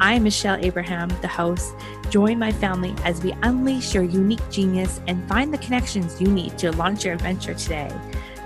[0.00, 1.74] I'm Michelle Abraham, the host.
[2.10, 6.58] Join my family as we unleash your unique genius and find the connections you need
[6.58, 7.90] to launch your adventure today.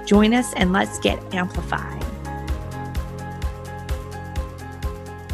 [0.05, 2.03] Join us and let's get amplified.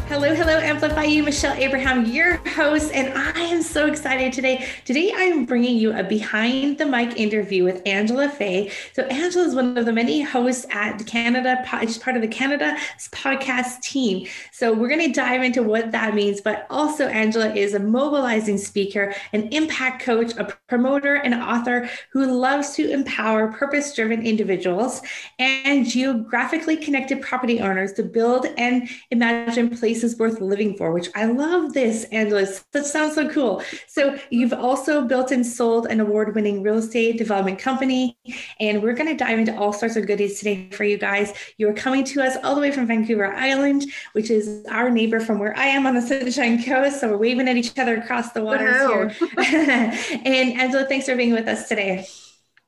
[0.07, 4.67] Hello, hello, Amplify You, Michelle Abraham, your host, and I am so excited today.
[4.85, 8.71] Today, I am bringing you a behind the mic interview with Angela Faye.
[8.93, 12.77] So, Angela is one of the many hosts at Canada, she's part of the Canada
[13.11, 14.27] podcast team.
[14.51, 18.59] So, we're going to dive into what that means, but also, Angela is a mobilizing
[18.59, 25.01] speaker, an impact coach, a promoter, and author who loves to empower purpose driven individuals
[25.39, 31.25] and geographically connected property owners to build and imagine places worth living for, which I
[31.25, 32.42] love this, Angela.
[32.71, 33.63] That sounds so cool.
[33.87, 38.17] So you've also built and sold an award-winning real estate development company,
[38.59, 41.33] and we're going to dive into all sorts of goodies today for you guys.
[41.57, 45.39] You're coming to us all the way from Vancouver Island, which is our neighbor from
[45.39, 46.99] where I am on the Sunshine Coast.
[46.99, 49.31] So we're waving at each other across the waters here.
[49.37, 52.07] and Angela, thanks for being with us today.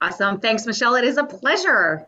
[0.01, 0.39] Awesome.
[0.39, 0.95] Thanks, Michelle.
[0.95, 2.07] It is a pleasure.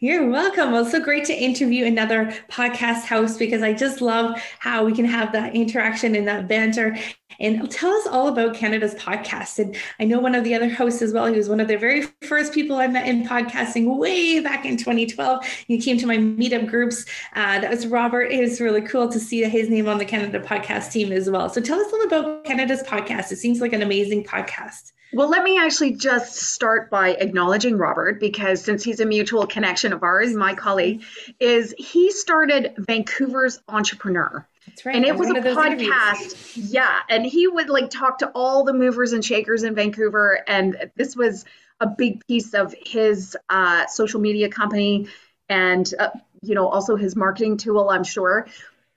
[0.00, 0.72] You're welcome.
[0.72, 4.92] Well, it's so great to interview another podcast host because I just love how we
[4.92, 6.96] can have that interaction and that banter.
[7.38, 9.58] And tell us all about Canada's podcast.
[9.58, 11.26] And I know one of the other hosts as well.
[11.26, 14.76] He was one of the very first people I met in podcasting way back in
[14.76, 15.44] 2012.
[15.66, 17.04] He came to my meetup groups.
[17.34, 18.32] Uh, that was Robert.
[18.32, 21.48] It was really cool to see his name on the Canada podcast team as well.
[21.50, 23.32] So tell us all about Canada's podcast.
[23.32, 24.92] It seems like an amazing podcast.
[25.12, 29.92] Well, let me actually just start by acknowledging Robert because since he's a mutual connection
[29.92, 31.02] of ours, my colleague,
[31.38, 34.46] is he started Vancouver's Entrepreneur.
[34.66, 34.96] That's right.
[34.96, 36.52] And it was a podcast.
[36.56, 36.98] Yeah.
[37.08, 40.40] And he would like talk to all the movers and shakers in Vancouver.
[40.48, 41.44] And this was
[41.80, 45.08] a big piece of his uh, social media company
[45.48, 46.10] and, uh,
[46.42, 48.48] you know, also his marketing tool, I'm sure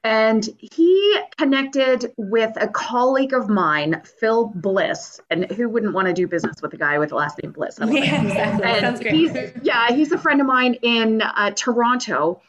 [0.04, 6.14] and he connected with a colleague of mine, Phil Bliss, and who wouldn't want to
[6.14, 7.78] do business with a guy with the last name Bliss?
[7.80, 8.66] Yeah, exactly.
[8.66, 9.14] And Sounds great.
[9.14, 12.42] He's, yeah, he's a friend of mine in uh, Toronto,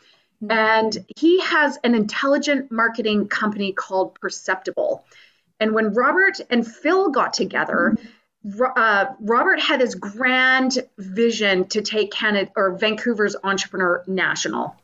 [0.42, 0.52] mm-hmm.
[0.52, 5.04] and he has an intelligent marketing company called Perceptible.
[5.58, 7.96] And when Robert and Phil got together,
[8.76, 14.76] uh, Robert had this grand vision to take Canada or Vancouver's Entrepreneur National.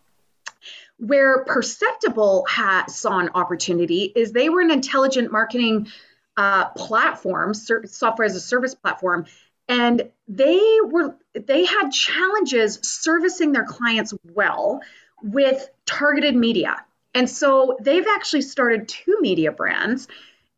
[0.99, 5.89] Where Perceptible had, saw an opportunity is they were an intelligent marketing
[6.37, 9.27] uh, platform, software as a service platform,
[9.69, 14.81] and they were they had challenges servicing their clients well
[15.23, 16.77] with targeted media.
[17.15, 20.09] And so they've actually started two media brands,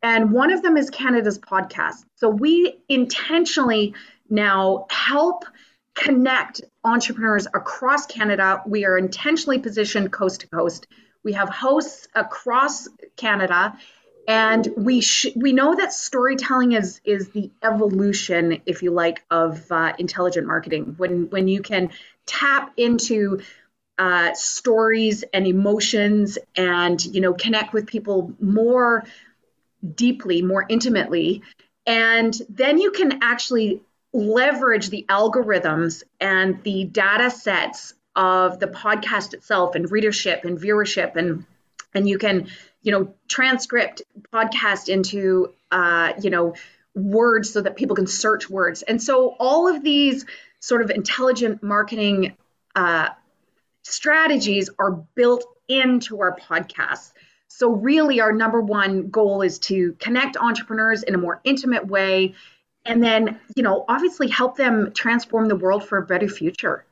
[0.03, 2.05] and one of them is Canada's podcast.
[2.17, 3.95] So we intentionally
[4.29, 5.45] now help
[5.99, 8.63] connect entrepreneurs across Canada.
[8.67, 10.87] We are intentionally positioned coast to coast.
[11.25, 13.77] We have hosts across Canada,
[14.27, 19.71] and we sh- we know that storytelling is is the evolution, if you like, of
[19.71, 20.95] uh, intelligent marketing.
[20.97, 21.91] When when you can
[22.27, 23.41] tap into
[23.99, 29.05] uh, stories and emotions, and you know connect with people more
[29.95, 31.43] deeply, more intimately,
[31.87, 33.83] and then you can actually
[34.13, 41.15] leverage the algorithms and the data sets of the podcast itself and readership and viewership
[41.17, 41.45] and
[41.95, 42.49] and you can
[42.83, 44.03] you know transcript
[44.33, 46.55] podcast into uh, you know
[46.95, 48.83] words so that people can search words.
[48.83, 50.27] And so all of these
[50.59, 52.37] sort of intelligent marketing
[52.75, 53.11] uh,
[53.83, 57.13] strategies are built into our podcasts
[57.49, 62.35] so really our number one goal is to connect entrepreneurs in a more intimate way
[62.89, 66.85] and then you know obviously help them transform the world for a better future.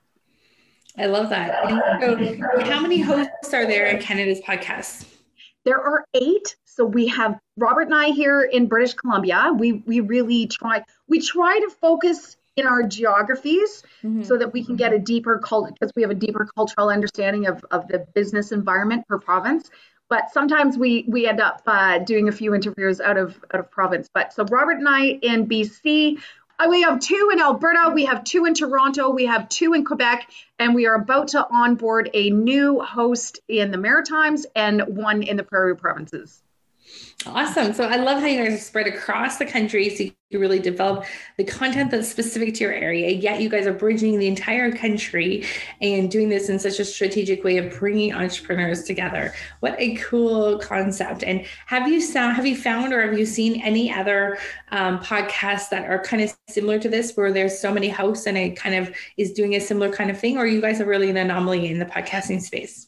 [0.98, 1.68] I love that.
[2.00, 5.06] So how many hosts are there at canada's podcast
[5.66, 6.56] there are eight.
[6.64, 9.52] So we have robert and i here in british columbia.
[9.58, 14.22] We we really try we try to focus in our geographies mm-hmm.
[14.22, 17.46] so that we can get a deeper culture because we have a deeper cultural understanding
[17.46, 19.70] of, of the business environment per province
[20.08, 23.70] but sometimes we we end up uh, doing a few interviews out of out of
[23.70, 24.08] province.
[24.12, 26.18] But so Robert and I in BC.
[26.58, 29.84] Uh, we have two in Alberta, we have two in Toronto, we have two in
[29.84, 35.22] Quebec, and we are about to onboard a new host in the Maritimes and one
[35.22, 36.42] in the Prairie provinces.
[37.26, 37.72] Awesome.
[37.72, 40.60] So I love how you guys are spread across the country so you can really
[40.60, 41.06] develop
[41.38, 43.10] the content that's specific to your area.
[43.10, 45.44] Yet you guys are bridging the entire country
[45.80, 49.34] and doing this in such a strategic way of bringing entrepreneurs together.
[49.58, 51.24] What a cool concept!
[51.24, 54.38] And have you found, have you found or have you seen any other
[54.70, 58.38] um, podcasts that are kind of similar to this, where there's so many hosts and
[58.38, 61.10] it kind of is doing a similar kind of thing, or you guys are really
[61.10, 62.85] an anomaly in the podcasting space?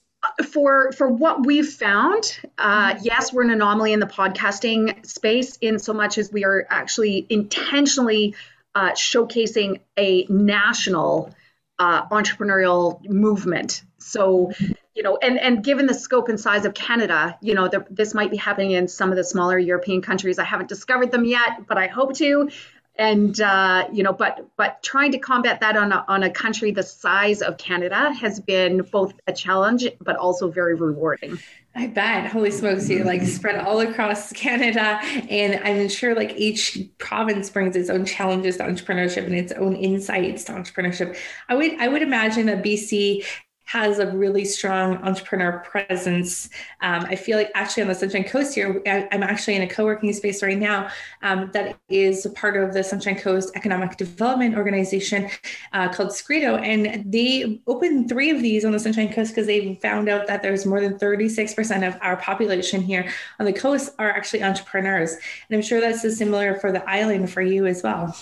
[0.52, 5.78] For for what we've found, uh, yes, we're an anomaly in the podcasting space in
[5.78, 8.34] so much as we are actually intentionally
[8.74, 11.34] uh, showcasing a national
[11.78, 13.82] uh, entrepreneurial movement.
[13.98, 14.52] So,
[14.94, 18.14] you know, and and given the scope and size of Canada, you know, the, this
[18.14, 20.38] might be happening in some of the smaller European countries.
[20.38, 22.50] I haven't discovered them yet, but I hope to
[22.98, 26.70] and uh, you know but but trying to combat that on a, on a country
[26.70, 31.38] the size of canada has been both a challenge but also very rewarding
[31.74, 32.26] I bet.
[32.26, 34.98] Holy smokes, you like spread all across Canada.
[35.30, 39.76] And I'm sure like each province brings its own challenges to entrepreneurship and its own
[39.76, 41.16] insights to entrepreneurship.
[41.48, 43.24] I would I would imagine that BC
[43.68, 46.48] has a really strong entrepreneur presence.
[46.80, 50.10] Um, I feel like actually on the Sunshine Coast here, I'm actually in a co-working
[50.14, 50.88] space right now
[51.22, 55.28] um, that is part of the Sunshine Coast Economic Development Organization
[55.74, 59.74] uh, called Scredo, and they opened three of these on the Sunshine Coast because they
[59.82, 64.08] found out that there's more than 36% of our population here on the coast are
[64.08, 68.16] actually entrepreneurs, and I'm sure that's similar for the island for you as well.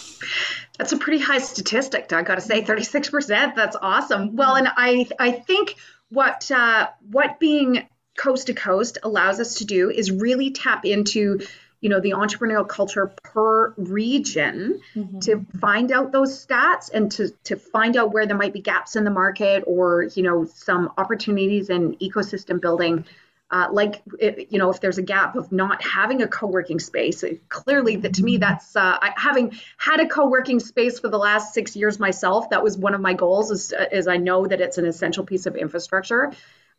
[0.79, 2.13] That's a pretty high statistic.
[2.13, 3.55] I got to say, 36%.
[3.55, 4.37] That's awesome.
[4.37, 5.77] Well, and I I think
[6.11, 11.41] what uh, what being coast to coast allows us to do is really tap into
[11.81, 15.19] you know the entrepreneurial culture per region mm-hmm.
[15.21, 18.97] to find out those stats and to to find out where there might be gaps
[18.97, 23.05] in the market or you know some opportunities in ecosystem building
[23.51, 27.23] uh, like it, you know if there's a gap of not having a co-working space
[27.49, 31.55] clearly that to me that's uh, I, having had a co-working space for the last
[31.55, 34.79] six years myself that was one of my goals is, is i know that it's
[34.79, 36.33] an essential piece of infrastructure.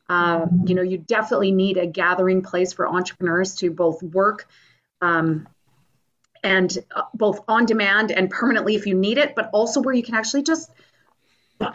[0.10, 4.48] Uh, you know you definitely need a gathering place for entrepreneurs to both work
[5.02, 5.48] um,
[6.44, 10.04] and uh, both on demand and permanently if you need it but also where you
[10.04, 10.72] can actually just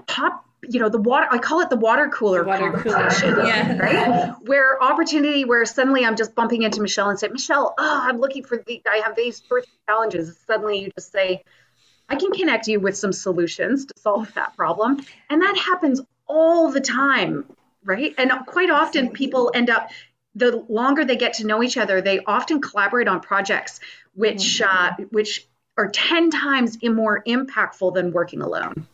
[0.06, 3.09] pop you know the water i call it the water cooler the water cooler.
[3.44, 3.76] yeah.
[3.79, 4.35] right?
[4.43, 8.44] Where opportunity where suddenly i'm just bumping into michelle and say michelle oh i'm looking
[8.44, 10.38] for the i have these three challenges.
[10.47, 11.43] Suddenly you just say
[12.09, 15.05] i can connect you with some solutions to solve that problem.
[15.29, 17.44] And that happens all the time
[17.85, 18.15] right?
[18.17, 19.91] And quite often people end up
[20.35, 23.81] the longer they get to know each other they often collaborate on projects
[24.15, 25.03] which mm-hmm.
[25.03, 28.87] uh, which are 10 times more impactful than working alone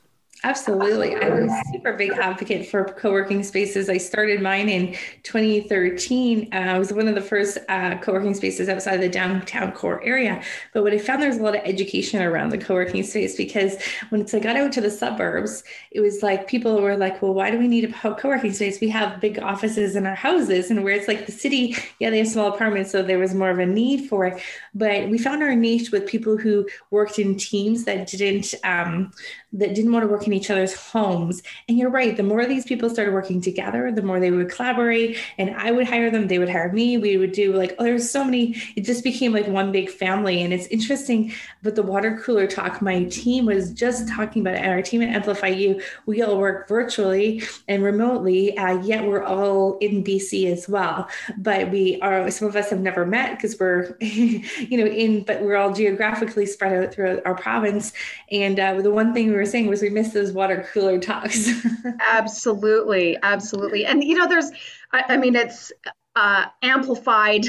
[0.45, 1.17] Absolutely.
[1.17, 3.89] I'm a super big advocate for co working spaces.
[3.91, 6.51] I started mine in 2013.
[6.53, 9.73] Uh, I was one of the first uh, co working spaces outside of the downtown
[9.73, 10.41] core area.
[10.73, 13.83] But what I found there's a lot of education around the co working space because
[14.11, 17.51] when I got out to the suburbs, it was like people were like, well, why
[17.51, 18.81] do we need a co working space?
[18.81, 20.71] We have big offices in our houses.
[20.71, 22.93] And where it's like the city, yeah, they have small apartments.
[22.93, 24.41] So there was more of a need for it.
[24.73, 29.11] But we found our niche with people who worked in teams that didn't, um,
[29.53, 31.43] that didn't want to work in each other's homes.
[31.69, 35.19] And you're right, the more these people started working together, the more they would collaborate.
[35.39, 36.99] And I would hire them, they would hire me.
[36.99, 40.43] We would do like, oh, there's so many, it just became like one big family.
[40.43, 41.33] And it's interesting.
[41.63, 44.67] But the water cooler talk, my team was just talking about it.
[44.67, 49.79] Our team at Amplify You, we all work virtually and remotely, uh, yet we're all
[49.79, 51.09] in BC as well.
[51.39, 55.43] But we are, some of us have never met because we're, you know, in, but
[55.43, 57.93] we're all geographically spread out throughout our province.
[58.31, 61.49] And uh, the one thing we were saying was we miss water cooler talks.
[62.01, 63.85] absolutely, absolutely.
[63.87, 64.51] And you know, there's,
[64.93, 65.73] I, I mean, it's
[66.17, 67.47] uh, amplified,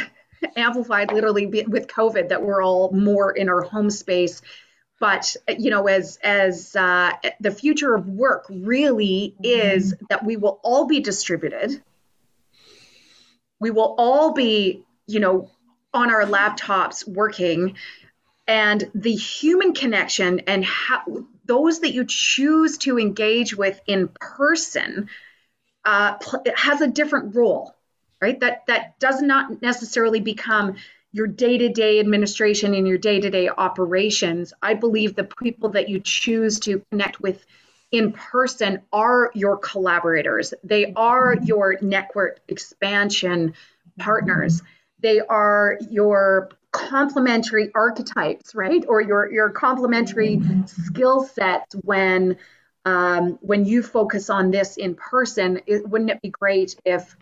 [0.55, 4.41] amplified literally with COVID that we're all more in our home space.
[4.99, 10.05] But you know, as as uh, the future of work really is mm-hmm.
[10.09, 11.81] that we will all be distributed.
[13.61, 15.49] We will all be, you know,
[15.93, 17.75] on our laptops working
[18.47, 21.03] and the human connection and how
[21.49, 25.09] those that you choose to engage with in person
[25.83, 26.15] uh,
[26.55, 27.73] has a different role,
[28.21, 28.39] right?
[28.39, 30.75] That that does not necessarily become
[31.11, 34.53] your day-to-day administration and your day-to-day operations.
[34.61, 37.43] I believe the people that you choose to connect with
[37.91, 40.53] in person are your collaborators.
[40.63, 43.55] They are your network expansion
[43.97, 44.61] partners.
[44.99, 46.49] They are your
[46.87, 48.83] complementary archetypes, right?
[48.87, 52.37] Or your your complementary skill sets when
[52.85, 55.61] um, when you focus on this in person.
[55.67, 57.15] It, wouldn't it be great if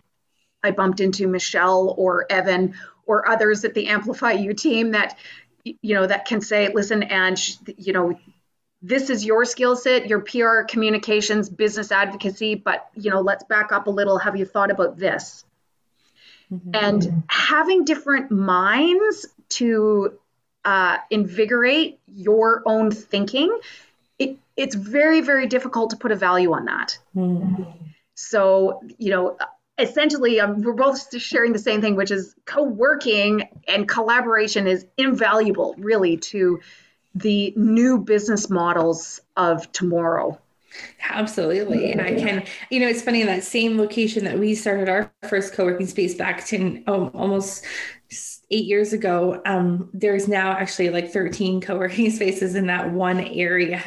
[0.62, 2.74] I bumped into Michelle or Evan
[3.06, 5.18] or others at the Amplify You team that
[5.64, 7.38] you know that can say, listen, and
[7.76, 8.18] you know,
[8.80, 13.72] this is your skill set, your PR communications, business advocacy, but you know, let's back
[13.72, 14.18] up a little.
[14.18, 15.44] Have you thought about this?
[16.52, 16.70] Mm-hmm.
[16.72, 20.18] And having different minds to
[20.64, 23.58] uh, invigorate your own thinking,
[24.18, 26.98] it, it's very, very difficult to put a value on that.
[27.14, 27.62] Mm-hmm.
[28.14, 29.38] So, you know,
[29.78, 34.84] essentially, um, we're both sharing the same thing, which is co working and collaboration is
[34.96, 36.60] invaluable, really, to
[37.14, 40.38] the new business models of tomorrow.
[41.08, 41.90] Absolutely.
[41.90, 45.54] And I can, you know, it's funny that same location that we started our first
[45.54, 47.64] co working space back in oh, almost
[48.50, 53.82] eight years ago, um, there's now actually like 13 co-working spaces in that one area.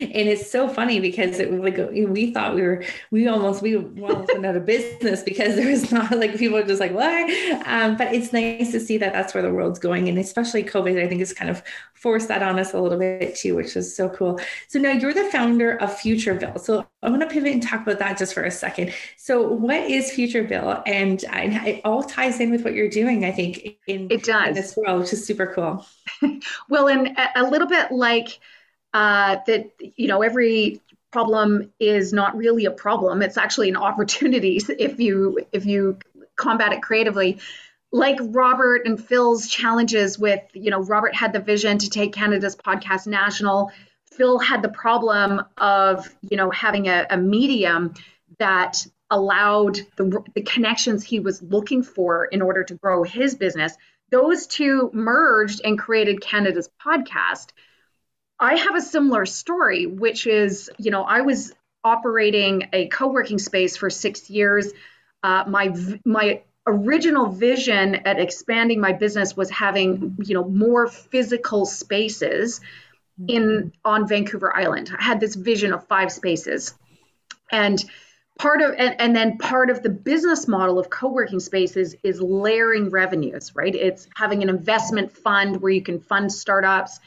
[0.00, 4.32] And it's so funny because it like we thought we were we almost we almost
[4.32, 7.96] went out of business because there was not like people are just like what um,
[7.96, 11.08] but it's nice to see that that's where the world's going and especially COVID I
[11.08, 11.62] think has kind of
[11.94, 14.38] forced that on us a little bit too which is so cool.
[14.68, 16.60] So now you're the founder of Futurville.
[16.60, 18.92] So I want to pivot and talk about that just for a second.
[19.16, 23.32] So what is Futurville and, and it all ties in with what you're doing I
[23.32, 25.86] think in it does in this world, which is super cool.
[26.68, 28.38] well, and a little bit like
[28.92, 30.80] uh, that, you know, every
[31.10, 35.98] problem is not really a problem; it's actually an opportunity if you if you
[36.36, 37.38] combat it creatively.
[37.92, 42.56] Like Robert and Phil's challenges with, you know, Robert had the vision to take Canada's
[42.56, 43.70] podcast national.
[44.10, 47.94] Phil had the problem of, you know, having a, a medium
[48.40, 53.76] that allowed the, the connections he was looking for in order to grow his business
[54.14, 57.48] those two merged and created Canada's podcast.
[58.38, 61.52] I have a similar story, which is, you know, I was
[61.82, 64.72] operating a co-working space for six years.
[65.24, 71.66] Uh, my my original vision at expanding my business was having, you know, more physical
[71.66, 72.60] spaces
[73.26, 74.94] in on Vancouver Island.
[74.96, 76.72] I had this vision of five spaces,
[77.50, 77.84] and
[78.38, 82.90] part of and, and then part of the business model of co-working spaces is layering
[82.90, 83.74] revenues right?
[83.74, 86.98] It's having an investment fund where you can fund startups.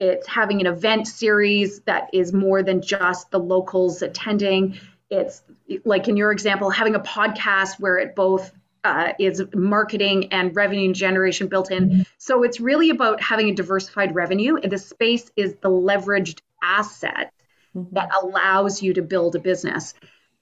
[0.00, 4.78] It's having an event series that is more than just the locals attending.
[5.10, 5.42] It's
[5.84, 10.92] like in your example having a podcast where it both uh, is marketing and revenue
[10.92, 12.04] generation built in.
[12.18, 17.32] So it's really about having a diversified revenue and the space is the leveraged asset
[17.74, 17.94] mm-hmm.
[17.94, 19.94] that allows you to build a business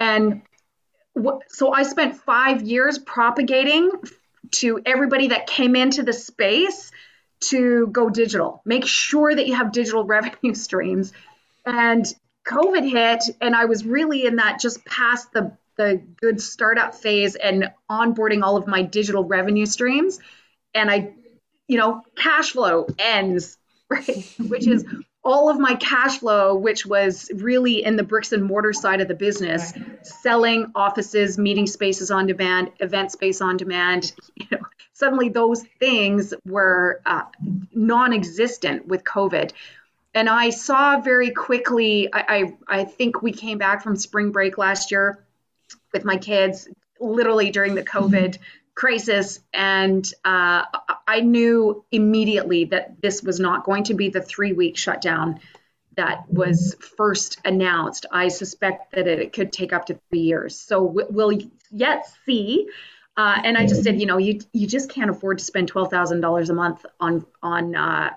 [0.02, 0.42] and
[1.48, 3.90] so I spent five years propagating
[4.52, 6.90] to everybody that came into the space
[7.50, 8.62] to go digital.
[8.64, 11.12] Make sure that you have digital revenue streams.
[11.64, 12.04] And
[12.46, 17.34] COVID hit, and I was really in that just past the the good startup phase
[17.34, 20.20] and onboarding all of my digital revenue streams.
[20.74, 21.14] And I,
[21.66, 23.56] you know, cash flow ends,
[23.88, 24.34] right?
[24.38, 24.84] Which is
[25.24, 29.08] all of my cash flow, which was really in the bricks and mortar side of
[29.08, 34.58] the business, selling offices, meeting spaces on demand, event space on demand, you know,
[34.92, 37.22] suddenly those things were uh,
[37.72, 39.52] non-existent with COVID.
[40.14, 44.58] And I saw very quickly, I, I, I think we came back from spring break
[44.58, 45.24] last year
[45.92, 46.68] with my kids,
[47.00, 48.38] literally during the COVID
[48.74, 49.40] crisis.
[49.54, 50.64] And uh,
[51.12, 55.38] i knew immediately that this was not going to be the three week shutdown
[55.96, 58.06] that was first announced.
[58.10, 60.58] I suspect that it, could take up to three years.
[60.58, 61.38] So we'll
[61.70, 62.68] yet see.
[63.14, 66.48] Uh, and i just said you know you, you just can't afford to spend $12000
[66.48, 68.10] a month on on uh,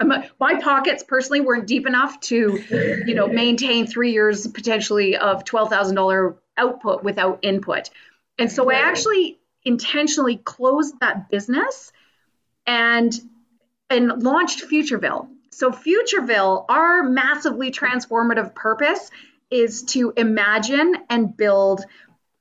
[0.38, 2.62] my pockets personally weren't deep enough to
[3.04, 7.90] you know maintain three years potentially of $12000 output without input.
[8.38, 11.92] And so I actually intentionally closed that business
[12.66, 13.12] and
[13.90, 15.28] and launched Futurville.
[15.50, 19.10] So Futurville, our massively transformative purpose
[19.50, 21.84] is to imagine and build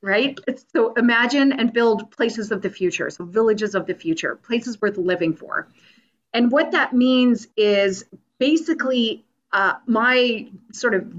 [0.02, 0.40] right?
[0.74, 4.98] So imagine and build places of the future, so villages of the future, places worth
[4.98, 5.68] living for.
[6.34, 8.06] And what that means is
[8.40, 9.24] basically
[9.54, 11.14] uh, my sort of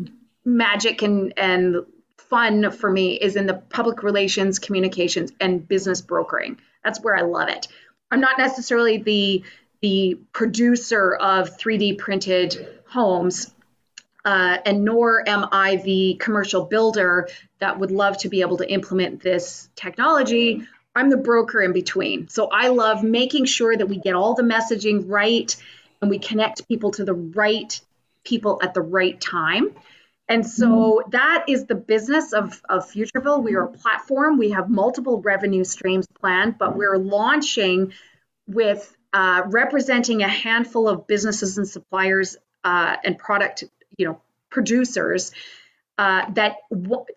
[0.45, 1.77] magic and, and
[2.17, 6.59] fun for me is in the public relations, communications, and business brokering.
[6.83, 7.69] That's where I love it.
[8.13, 9.43] I'm not necessarily the
[9.81, 13.53] the producer of 3D printed homes,
[14.25, 17.29] uh, and nor am I the commercial builder
[17.59, 20.63] that would love to be able to implement this technology.
[20.95, 22.29] I'm the broker in between.
[22.29, 25.57] So I love making sure that we get all the messaging right
[26.01, 27.81] and we connect people to the right
[28.25, 29.75] people at the right time.
[30.33, 31.11] And so mm-hmm.
[31.11, 33.43] that is the business of, of Futurville.
[33.43, 34.39] We are a platform.
[34.39, 37.93] We have multiple revenue streams planned, but we're launching
[38.47, 43.65] with uh, representing a handful of businesses and suppliers uh, and product,
[43.99, 45.33] you know, producers.
[45.99, 46.57] Uh, that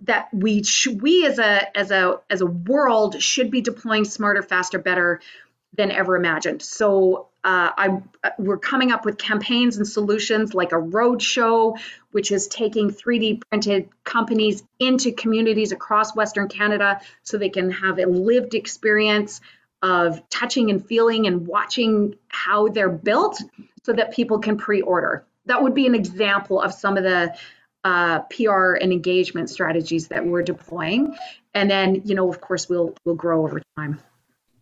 [0.01, 0.61] that we
[0.99, 5.21] we as a as a as a world should be deploying smarter, faster, better
[5.75, 6.61] than ever imagined.
[6.61, 8.01] So uh, I,
[8.39, 11.77] we're coming up with campaigns and solutions like a roadshow,
[12.11, 17.99] which is taking 3D printed companies into communities across Western Canada so they can have
[17.99, 19.41] a lived experience
[19.83, 23.39] of touching and feeling and watching how they're built
[23.83, 25.25] so that people can pre order.
[25.45, 27.35] That would be an example of some of the
[27.83, 31.15] uh, PR and engagement strategies that we're deploying.
[31.53, 33.99] And then, you know, of course, we'll we'll grow over time.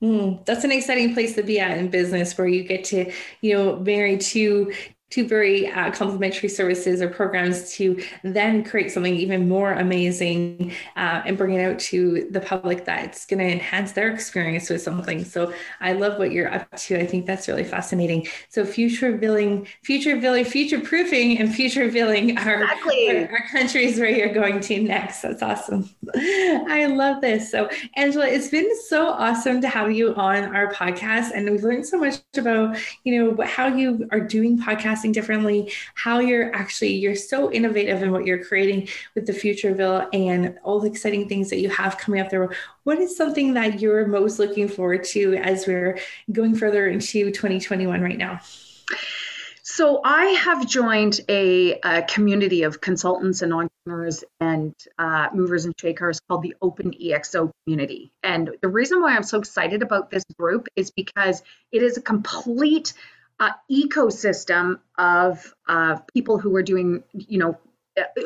[0.04, 3.54] Mm, that's an exciting place to be at in business where you get to, you
[3.54, 4.74] know, marry two
[5.14, 11.22] two very uh, complementary services or programs to then create something even more amazing uh,
[11.24, 15.24] and bring it out to the public that's going to enhance their experience with something.
[15.24, 17.00] So I love what you're up to.
[17.00, 18.26] I think that's really fascinating.
[18.50, 23.10] So future billing, future billing, future proofing, and future billing are, exactly.
[23.10, 25.22] are, are countries where you're going to next.
[25.22, 25.92] That's awesome.
[26.16, 27.52] I love this.
[27.52, 31.86] So Angela, it's been so awesome to have you on our podcast, and we've learned
[31.86, 37.16] so much about you know how you are doing podcasts differently, how you're actually you're
[37.16, 41.60] so innovative in what you're creating with the Futurville and all the exciting things that
[41.60, 42.50] you have coming up there.
[42.84, 46.00] What is something that you're most looking forward to as we're
[46.32, 48.40] going further into 2021 right now?
[49.66, 55.74] So I have joined a, a, community of consultants and entrepreneurs and uh, movers and
[55.80, 58.12] shakers called the Open EXO community.
[58.22, 61.42] And the reason why I'm so excited about this group is because
[61.72, 62.94] it is a complete
[63.40, 67.58] uh, ecosystem of uh, people who are doing, you know,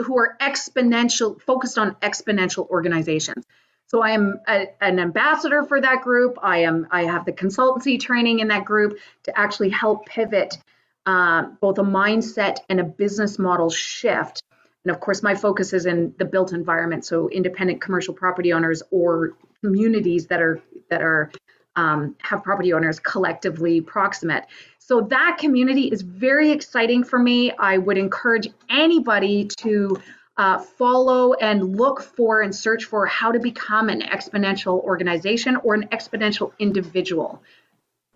[0.05, 3.45] who are exponential, focused on exponential organizations.
[3.87, 6.37] So I am a, an ambassador for that group.
[6.41, 10.57] I am I have the consultancy training in that group to actually help pivot
[11.05, 14.43] uh, both a mindset and a business model shift.
[14.83, 18.83] And of course, my focus is in the built environment, so independent commercial property owners
[18.91, 21.31] or communities that are that are
[21.77, 24.43] um, have property owners collectively proximate.
[24.79, 27.51] So that community is very exciting for me.
[27.51, 29.97] I would encourage anybody to
[30.37, 35.73] uh, follow and look for and search for how to become an exponential organization or
[35.73, 37.41] an exponential individual.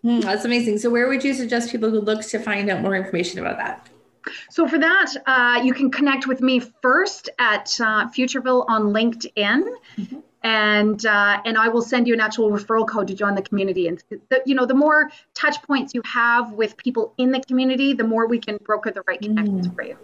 [0.04, 0.80] Mm, that's amazing.
[0.80, 3.88] So, where would you suggest people who look to find out more information about that?
[4.50, 9.64] So for that, uh, you can connect with me first at uh, Futurville on LinkedIn.
[9.98, 13.42] Mm-hmm and uh, and I will send you an actual referral code to join the
[13.42, 13.88] community.
[13.88, 17.94] And the, you know, the more touch points you have with people in the community,
[17.94, 19.76] the more we can broker the right connections mm.
[19.76, 19.98] for you.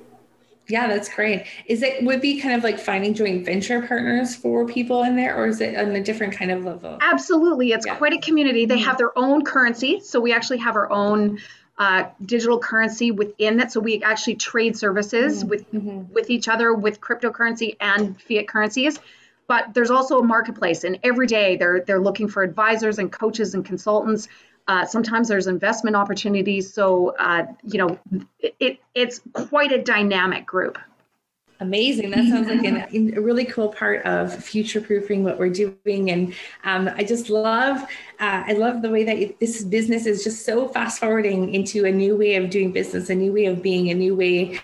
[0.69, 1.45] Yeah, that's great.
[1.67, 5.35] Is it would be kind of like finding joint venture partners for people in there,
[5.35, 6.97] or is it on a different kind of level?
[7.01, 7.95] Absolutely, it's yeah.
[7.95, 8.65] quite a community.
[8.65, 11.39] They have their own currency, so we actually have our own
[11.77, 13.71] uh, digital currency within that.
[13.71, 15.49] So we actually trade services mm-hmm.
[15.49, 16.13] with mm-hmm.
[16.13, 18.99] with each other with cryptocurrency and fiat currencies
[19.47, 23.53] but there's also a marketplace and every day they're they're looking for advisors and coaches
[23.53, 24.27] and consultants.
[24.67, 27.97] Uh, sometimes there's investment opportunities so uh, you know
[28.39, 30.77] it, it's quite a dynamic group
[31.59, 32.11] Amazing.
[32.11, 36.11] That sounds like an, a really cool part of future proofing what we're doing.
[36.11, 37.81] And um, I just love,
[38.19, 41.91] uh, I love the way that this business is just so fast forwarding into a
[41.91, 44.59] new way of doing business, a new way of being, a new way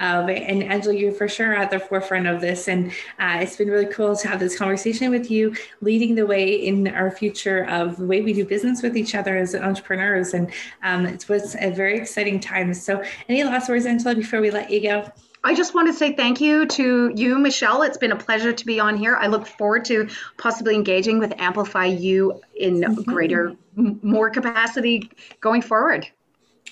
[0.00, 2.66] of, and Angela, you're for sure at the forefront of this.
[2.66, 6.54] And uh, it's been really cool to have this conversation with you, leading the way
[6.54, 10.32] in our future of the way we do business with each other as entrepreneurs.
[10.32, 10.50] And
[10.82, 12.72] um, it was a very exciting time.
[12.72, 15.12] So any last words, Angela, before we let you go?
[15.44, 17.82] I just want to say thank you to you, Michelle.
[17.82, 19.16] It's been a pleasure to be on here.
[19.16, 23.02] I look forward to possibly engaging with Amplify You in mm-hmm.
[23.02, 26.08] greater, more capacity going forward.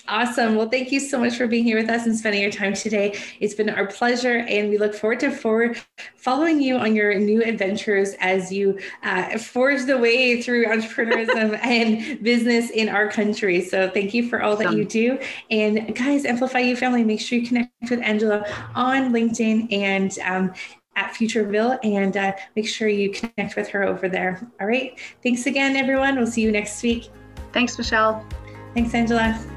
[0.07, 0.55] Awesome.
[0.55, 3.17] Well, thank you so much for being here with us and spending your time today.
[3.39, 5.79] It's been our pleasure, and we look forward to forward
[6.15, 12.23] following you on your new adventures as you uh, forge the way through entrepreneurship and
[12.23, 13.61] business in our country.
[13.61, 15.19] So, thank you for all that you do.
[15.51, 20.53] And guys, Amplify You family, make sure you connect with Angela on LinkedIn and um,
[20.97, 24.45] at Futurville and uh, make sure you connect with her over there.
[24.59, 24.99] All right.
[25.23, 26.17] Thanks again, everyone.
[26.17, 27.09] We'll see you next week.
[27.53, 28.25] Thanks, Michelle.
[28.73, 29.56] Thanks, Angela.